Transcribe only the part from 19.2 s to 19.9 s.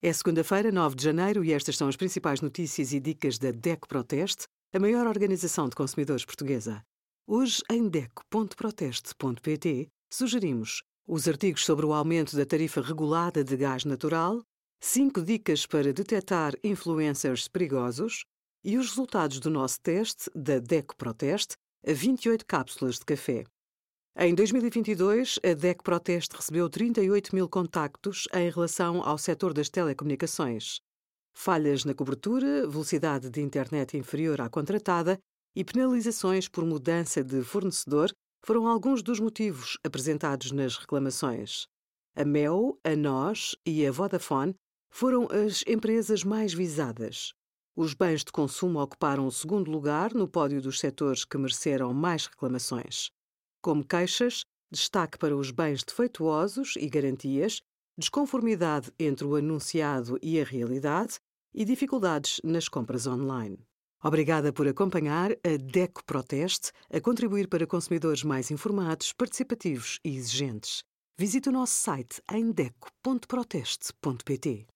do nosso